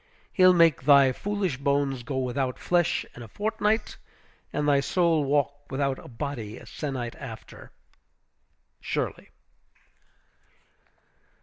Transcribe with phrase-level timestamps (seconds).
[0.33, 3.97] He'll make thy foolish bones go without flesh in a fortnight,
[4.51, 7.69] and thy soul walk without a body a sennight after.
[8.79, 9.29] SHIRLEY.